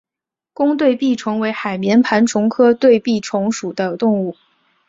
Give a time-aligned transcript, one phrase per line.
[0.55, 4.35] 弓对臂虫为海绵盘虫科对臂虫属的动物。